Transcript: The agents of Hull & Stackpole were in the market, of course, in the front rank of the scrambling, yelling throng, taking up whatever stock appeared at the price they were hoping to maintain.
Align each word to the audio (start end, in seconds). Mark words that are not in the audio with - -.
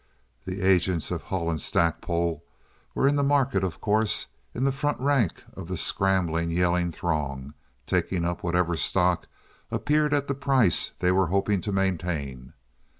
The 0.45 0.63
agents 0.63 1.11
of 1.11 1.21
Hull 1.25 1.55
& 1.57 1.57
Stackpole 1.59 2.43
were 2.95 3.07
in 3.07 3.17
the 3.17 3.21
market, 3.23 3.63
of 3.63 3.79
course, 3.79 4.25
in 4.51 4.63
the 4.63 4.71
front 4.71 4.99
rank 4.99 5.43
of 5.53 5.67
the 5.67 5.77
scrambling, 5.77 6.49
yelling 6.49 6.91
throng, 6.91 7.53
taking 7.85 8.25
up 8.25 8.41
whatever 8.41 8.75
stock 8.75 9.27
appeared 9.69 10.11
at 10.15 10.25
the 10.25 10.33
price 10.33 10.93
they 10.97 11.11
were 11.11 11.27
hoping 11.27 11.61
to 11.61 11.71
maintain. 11.71 12.53